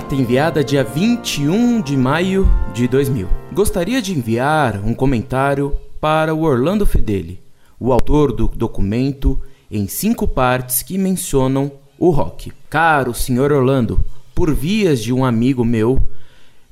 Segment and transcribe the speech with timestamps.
[0.00, 3.28] Carta enviada dia 21 de maio de 2000.
[3.52, 7.38] Gostaria de enviar um comentário para o Orlando Fedeli,
[7.78, 9.38] o autor do documento
[9.70, 12.50] em cinco partes que mencionam o rock.
[12.70, 14.02] Caro senhor Orlando,
[14.34, 16.00] por vias de um amigo meu,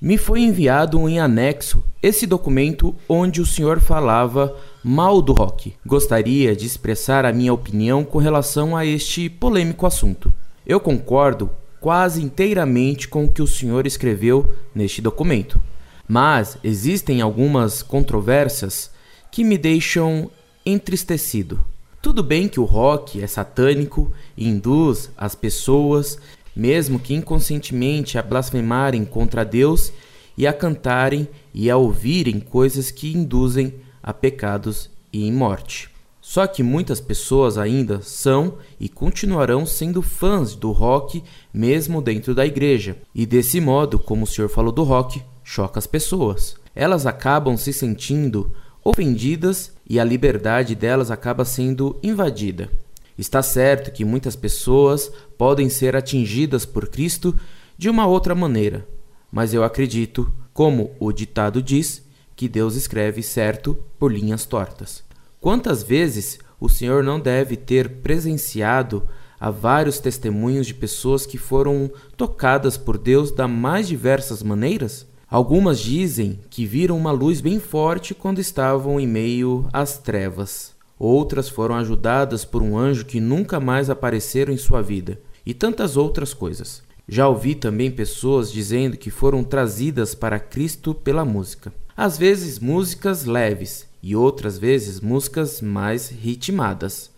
[0.01, 5.75] me foi enviado em anexo esse documento onde o senhor falava mal do rock.
[5.85, 10.33] Gostaria de expressar a minha opinião com relação a este polêmico assunto.
[10.67, 11.51] Eu concordo
[11.81, 15.61] quase inteiramente com o que o senhor escreveu neste documento,
[16.07, 18.91] mas existem algumas controvérsias
[19.31, 20.31] que me deixam
[20.65, 21.61] entristecido.
[22.01, 26.19] Tudo bem que o rock é satânico e induz as pessoas,
[26.55, 29.93] mesmo que inconscientemente, a blasfemarem contra Deus
[30.37, 35.98] e a cantarem e a ouvirem coisas que induzem a pecados e em morte.
[36.31, 42.45] Só que muitas pessoas ainda são e continuarão sendo fãs do rock mesmo dentro da
[42.45, 42.99] igreja.
[43.15, 46.55] E desse modo, como o senhor falou do rock, choca as pessoas.
[46.75, 48.53] Elas acabam se sentindo
[48.85, 52.71] ofendidas e a liberdade delas acaba sendo invadida.
[53.17, 57.35] Está certo que muitas pessoas podem ser atingidas por Cristo
[57.79, 58.87] de uma outra maneira,
[59.33, 62.05] mas eu acredito, como o ditado diz,
[62.37, 65.08] que Deus escreve certo por linhas tortas.
[65.41, 69.09] Quantas vezes o Senhor não deve ter presenciado
[69.39, 75.07] a vários testemunhos de pessoas que foram tocadas por Deus da mais diversas maneiras?
[75.31, 80.75] Algumas dizem que viram uma luz bem forte quando estavam em meio às trevas.
[80.99, 85.97] Outras foram ajudadas por um anjo que nunca mais apareceram em sua vida, e tantas
[85.97, 86.83] outras coisas.
[87.09, 91.73] Já ouvi também pessoas dizendo que foram trazidas para Cristo pela música.
[91.97, 97.11] Às vezes músicas leves, e outras vezes músicas mais ritmadas,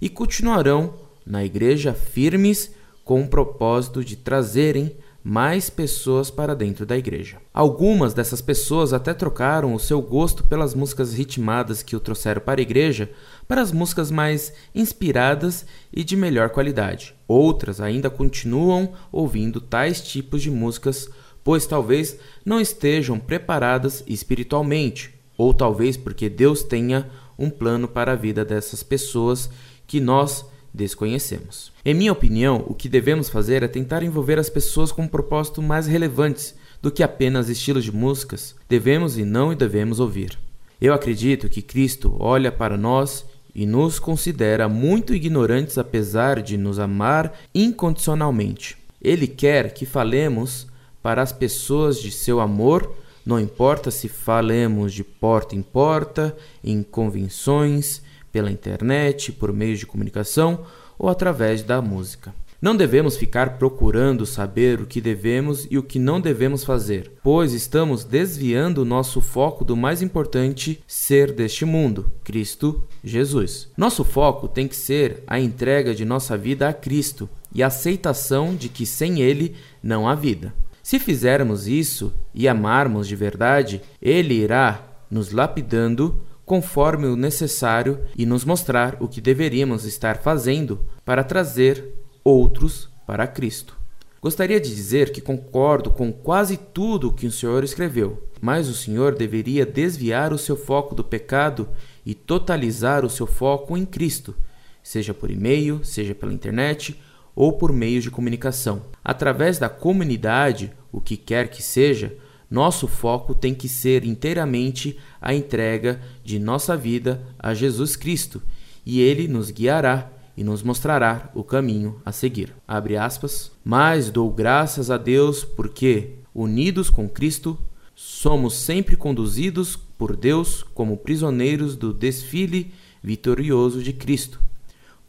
[0.00, 0.94] e continuarão
[1.26, 2.70] na igreja firmes
[3.04, 7.36] com o propósito de trazerem mais pessoas para dentro da igreja.
[7.52, 12.60] Algumas dessas pessoas até trocaram o seu gosto pelas músicas ritmadas que o trouxeram para
[12.60, 13.10] a igreja
[13.46, 17.14] para as músicas mais inspiradas e de melhor qualidade.
[17.28, 21.10] Outras ainda continuam ouvindo tais tipos de músicas,
[21.44, 27.08] pois talvez não estejam preparadas espiritualmente ou talvez porque Deus tenha
[27.38, 29.48] um plano para a vida dessas pessoas
[29.86, 31.72] que nós desconhecemos.
[31.82, 35.62] Em minha opinião, o que devemos fazer é tentar envolver as pessoas com um propósito
[35.62, 38.54] mais relevantes do que apenas estilos de músicas.
[38.68, 40.38] Devemos e não devemos ouvir.
[40.78, 43.24] Eu acredito que Cristo olha para nós
[43.54, 48.76] e nos considera muito ignorantes apesar de nos amar incondicionalmente.
[49.00, 50.66] Ele quer que falemos
[51.02, 56.82] para as pessoas de seu amor não importa se falemos de porta em porta, em
[56.82, 60.64] convenções, pela internet, por meios de comunicação
[60.98, 62.34] ou através da música.
[62.62, 67.54] Não devemos ficar procurando saber o que devemos e o que não devemos fazer, pois
[67.54, 73.70] estamos desviando o nosso foco do mais importante ser deste mundo, Cristo Jesus.
[73.78, 78.54] Nosso foco tem que ser a entrega de nossa vida a Cristo e a aceitação
[78.54, 80.52] de que sem Ele não há vida.
[80.82, 88.26] Se fizermos isso e amarmos de verdade, Ele irá nos lapidando conforme o necessário e
[88.26, 93.76] nos mostrar o que deveríamos estar fazendo para trazer outros para Cristo.
[94.20, 99.14] Gostaria de dizer que concordo com quase tudo que o Senhor escreveu, mas o Senhor
[99.14, 101.68] deveria desviar o seu foco do pecado
[102.04, 104.34] e totalizar o seu foco em Cristo,
[104.82, 107.00] seja por e-mail, seja pela internet
[107.34, 108.82] ou por meios de comunicação.
[109.04, 112.16] Através da comunidade, o que quer que seja,
[112.50, 118.42] nosso foco tem que ser inteiramente a entrega de nossa vida a Jesus Cristo,
[118.84, 122.54] e ele nos guiará e nos mostrará o caminho a seguir.
[122.66, 123.52] Abre aspas.
[123.62, 127.58] Mas dou graças a Deus porque, unidos com Cristo,
[127.94, 132.72] somos sempre conduzidos por Deus como prisioneiros do desfile
[133.02, 134.40] vitorioso de Cristo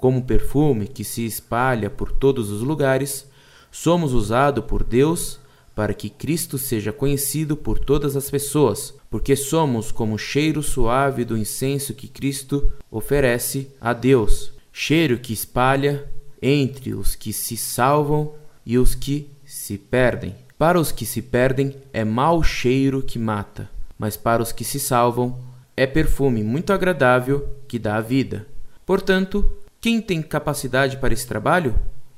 [0.01, 3.30] como perfume que se espalha por todos os lugares,
[3.71, 5.39] somos usados por Deus
[5.75, 11.24] para que Cristo seja conhecido por todas as pessoas, porque somos como o cheiro suave
[11.24, 16.12] do incenso que Cristo oferece a Deus, cheiro que espalha
[16.42, 18.33] entre os que se salvam
[18.65, 20.36] e os que se perdem.
[20.57, 23.69] Para os que se perdem é mau cheiro que mata,
[24.00, 25.39] mas para os que se salvam
[25.77, 28.48] é perfume muito agradável que dá a vida.
[28.83, 31.75] Portanto, quem tem capacidade para esse trabalho?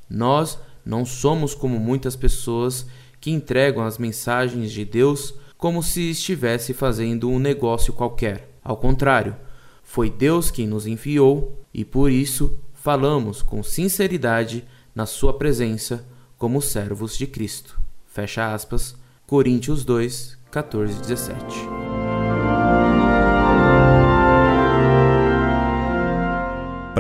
[0.10, 2.86] Nós não somos como muitas pessoas
[3.22, 8.58] que entregam as mensagens de Deus como se estivesse fazendo um negócio qualquer.
[8.62, 9.34] Ao contrário,
[9.82, 16.06] foi Deus quem nos enviou e por isso falamos com sinceridade na Sua presença
[16.38, 17.80] como servos de Cristo.
[18.06, 19.02] Fecha aspas.
[19.26, 21.83] Coríntios 2, 14 e 17.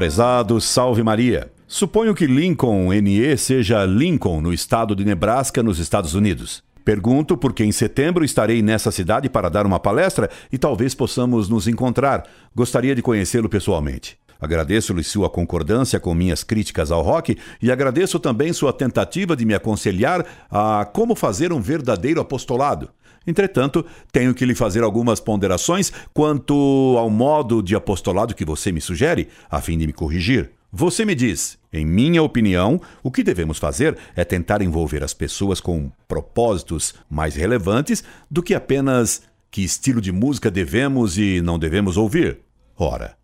[0.04, 1.50] Prezado Salve Maria.
[1.66, 6.62] Suponho que Lincoln NE seja Lincoln, no estado de Nebraska, nos Estados Unidos.
[6.84, 11.70] Pergunto porque em setembro estarei nessa cidade para dar uma palestra e talvez possamos nos
[11.70, 12.26] encontrar.
[12.54, 14.18] Gostaria de conhecê-lo pessoalmente.
[14.44, 19.54] Agradeço-lhe sua concordância com minhas críticas ao rock e agradeço também sua tentativa de me
[19.54, 22.90] aconselhar a como fazer um verdadeiro apostolado.
[23.26, 26.54] Entretanto, tenho que lhe fazer algumas ponderações quanto
[26.98, 30.52] ao modo de apostolado que você me sugere, a fim de me corrigir.
[30.74, 35.62] Você me diz, em minha opinião, o que devemos fazer é tentar envolver as pessoas
[35.62, 41.96] com propósitos mais relevantes do que apenas que estilo de música devemos e não devemos
[41.96, 42.40] ouvir.
[42.78, 43.16] Ora,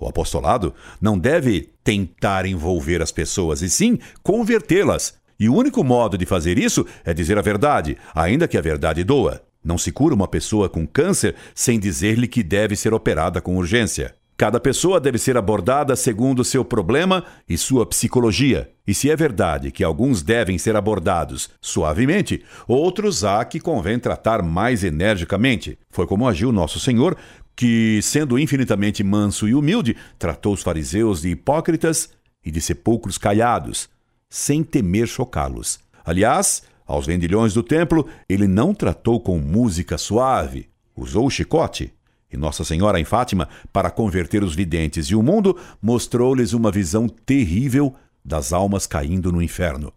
[0.00, 5.14] o apostolado não deve tentar envolver as pessoas, e sim convertê-las.
[5.38, 9.02] E o único modo de fazer isso é dizer a verdade, ainda que a verdade
[9.02, 9.42] doa.
[9.64, 14.14] Não se cura uma pessoa com câncer sem dizer-lhe que deve ser operada com urgência.
[14.40, 18.70] Cada pessoa deve ser abordada segundo seu problema e sua psicologia.
[18.86, 24.42] E se é verdade que alguns devem ser abordados suavemente, outros há que convém tratar
[24.42, 25.78] mais energicamente.
[25.90, 27.18] Foi como agiu nosso Senhor
[27.54, 32.10] que, sendo infinitamente manso e humilde, tratou os fariseus de hipócritas
[32.44, 33.88] e de sepulcros caiados,
[34.28, 35.78] sem temer chocá-los.
[36.04, 41.92] Aliás, aos vendilhões do templo, ele não tratou com música suave, usou o chicote.
[42.32, 47.08] E Nossa Senhora em Fátima, para converter os videntes e o mundo, mostrou-lhes uma visão
[47.08, 47.94] terrível
[48.24, 49.92] das almas caindo no inferno.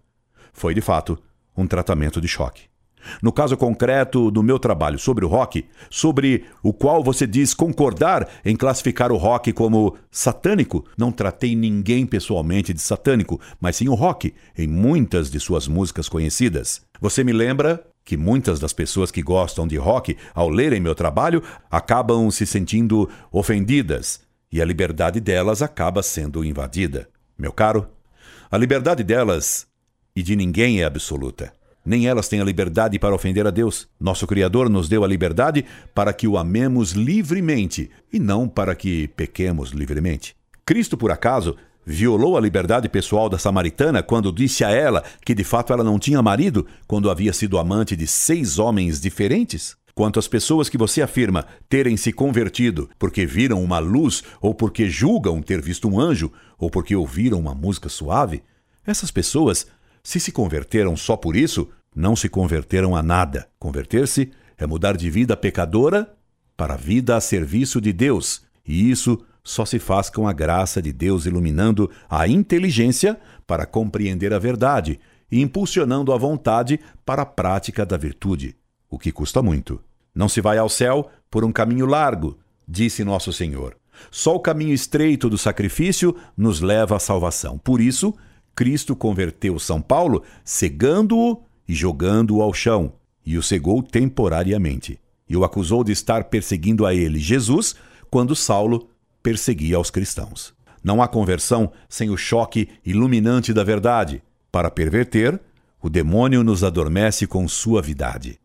[0.52, 1.18] Foi, de fato,
[1.56, 2.73] um tratamento de choque.
[3.22, 8.28] No caso concreto do meu trabalho sobre o rock, sobre o qual você diz concordar
[8.44, 13.94] em classificar o rock como satânico, não tratei ninguém pessoalmente de satânico, mas sim o
[13.94, 16.82] rock em muitas de suas músicas conhecidas.
[17.00, 21.42] Você me lembra que muitas das pessoas que gostam de rock, ao lerem meu trabalho,
[21.72, 24.22] acabam se sentindo ofendidas
[24.52, 27.10] e a liberdade delas acaba sendo invadida.
[27.38, 27.88] Meu caro,
[28.52, 29.66] a liberdade delas
[30.16, 31.52] e de ninguém é absoluta.
[31.86, 33.88] Nem elas têm a liberdade para ofender a Deus.
[34.00, 39.10] Nosso Criador nos deu a liberdade para que o amemos livremente e não para que
[39.10, 40.36] pequemos livremente.
[40.66, 45.44] Cristo, por acaso, violou a liberdade pessoal da samaritana quando disse a ela que de
[45.44, 49.76] fato ela não tinha marido quando havia sido amante de seis homens diferentes?
[49.94, 54.90] Quanto às pessoas que você afirma terem se convertido porque viram uma luz, ou porque
[54.90, 58.42] julgam ter visto um anjo, ou porque ouviram uma música suave,
[58.86, 59.68] essas pessoas
[60.04, 63.48] se se converteram só por isso, não se converteram a nada.
[63.58, 66.14] Converter-se é mudar de vida pecadora
[66.58, 70.94] para vida a serviço de Deus, e isso só se faz com a graça de
[70.94, 75.00] Deus iluminando a inteligência para compreender a verdade
[75.32, 78.56] e impulsionando a vontade para a prática da virtude,
[78.90, 79.82] o que custa muito.
[80.14, 83.76] Não se vai ao céu por um caminho largo, disse nosso Senhor.
[84.12, 87.58] Só o caminho estreito do sacrifício nos leva à salvação.
[87.58, 88.16] Por isso,
[88.56, 92.94] Cristo converteu São Paulo, cegando-o e jogando-o ao chão,
[93.26, 95.00] e o cegou temporariamente.
[95.28, 97.76] E o acusou de estar perseguindo a ele, Jesus,
[98.10, 98.90] quando Saulo
[99.24, 100.54] perseguia aos cristãos.
[100.84, 104.22] Não há conversão sem o choque iluminante da verdade.
[104.52, 105.40] Para perverter,
[105.82, 108.40] o demônio nos adormece com suavidade.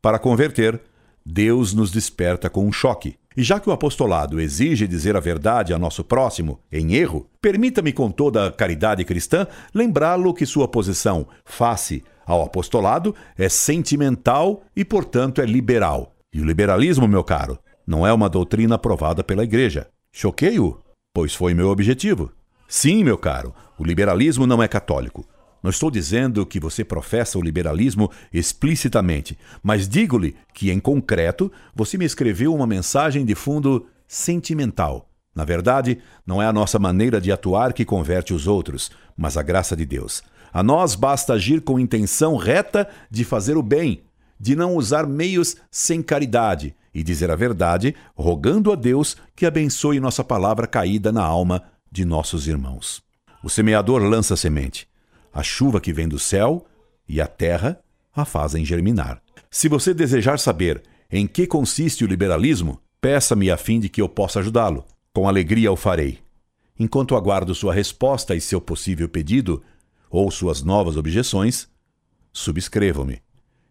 [0.00, 0.80] Para converter,
[1.26, 3.16] Deus nos desperta com um choque.
[3.36, 7.92] E já que o apostolado exige dizer a verdade a nosso próximo em erro, permita-me,
[7.92, 14.84] com toda a caridade cristã, lembrá-lo que sua posição face ao apostolado é sentimental e,
[14.84, 16.14] portanto, é liberal.
[16.32, 19.88] E o liberalismo, meu caro, não é uma doutrina aprovada pela Igreja.
[20.12, 20.78] Choquei-o,
[21.12, 22.30] pois foi meu objetivo.
[22.68, 25.26] Sim, meu caro, o liberalismo não é católico.
[25.62, 31.96] Não estou dizendo que você professa o liberalismo explicitamente, mas digo-lhe que, em concreto, você
[31.96, 35.08] me escreveu uma mensagem de fundo sentimental.
[35.34, 39.42] Na verdade, não é a nossa maneira de atuar que converte os outros, mas a
[39.42, 40.22] graça de Deus.
[40.52, 44.02] A nós basta agir com intenção reta de fazer o bem,
[44.38, 50.00] de não usar meios sem caridade e dizer a verdade, rogando a Deus que abençoe
[50.00, 53.02] nossa palavra caída na alma de nossos irmãos.
[53.42, 54.91] O semeador lança semente
[55.32, 56.66] a chuva que vem do céu
[57.08, 57.80] e a terra
[58.14, 59.22] a fazem germinar.
[59.50, 64.08] Se você desejar saber em que consiste o liberalismo, peça-me a fim de que eu
[64.08, 64.84] possa ajudá-lo.
[65.12, 66.18] Com alegria o farei.
[66.78, 69.62] Enquanto aguardo sua resposta e seu possível pedido,
[70.10, 71.68] ou suas novas objeções,
[72.32, 73.20] subscrevam-me.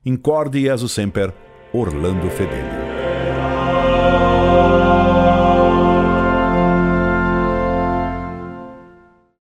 [0.05, 1.33] Incorde Jesus Semper,
[1.73, 2.80] Orlando Fedeli.